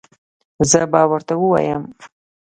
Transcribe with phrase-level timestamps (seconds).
[0.69, 1.83] زه به ورته ووایم